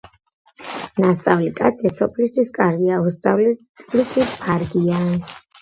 [1.01, 5.07] ნასწავლი კაცი სოფლისთვის კარგია, უსწავლელი კი ბარგია.